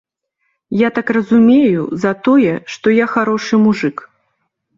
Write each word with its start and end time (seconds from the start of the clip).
Я 0.77 0.89
так 0.95 1.11
разумею, 1.17 1.83
за 2.07 2.11
тое, 2.29 2.53
што 2.77 2.95
я 3.03 3.11
харошы 3.13 3.61
мужык. 3.69 3.97